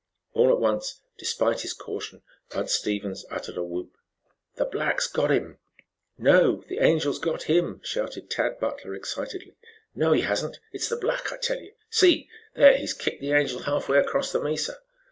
All 0.33 0.49
at 0.51 0.57
once, 0.59 0.99
despite 1.19 1.61
his 1.61 1.73
caution, 1.75 2.23
Bud 2.49 2.71
Stevens 2.71 3.23
uttered 3.29 3.55
a 3.55 3.61
whoop. 3.63 3.91
"The 4.55 4.65
black's 4.65 5.05
got 5.05 5.29
him!" 5.29 5.59
"No, 6.17 6.63
the 6.67 6.79
Angel's 6.79 7.19
got 7.19 7.43
him!" 7.43 7.81
shouted 7.83 8.27
Tad 8.27 8.59
Butler 8.59 8.95
excitedly. 8.95 9.53
"No, 9.93 10.11
he 10.13 10.21
hasn't! 10.21 10.59
It's 10.71 10.89
the 10.89 10.97
black, 10.97 11.31
I 11.31 11.37
tell 11.37 11.59
you. 11.59 11.73
See! 11.91 12.27
There, 12.55 12.75
he's 12.77 12.95
kicked 12.95 13.21
the 13.21 13.33
Angel 13.33 13.59
halfway 13.61 13.99
across 13.99 14.31
the 14.31 14.41
mesa." 14.41 14.79